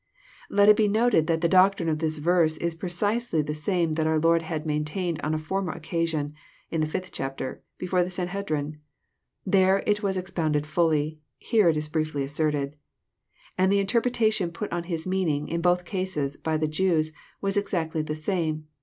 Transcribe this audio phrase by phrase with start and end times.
[0.49, 4.07] Let it be noted that the doctrine of this verse is precisely the same that
[4.07, 6.33] our Lord had maintained on a former occasion
[6.71, 8.81] (im the fifth chapter) before the Sanhedrim.
[9.45, 12.77] There it was ex« pounded fully: here it is briefly asserted.
[13.59, 17.55] And the interpreta tion put on His meaning, in both cases, by the Jews, was
[17.55, 18.65] ex actly the same.